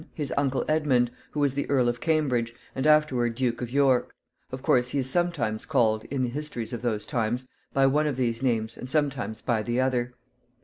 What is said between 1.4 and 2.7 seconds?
was the Earl of Cambridge,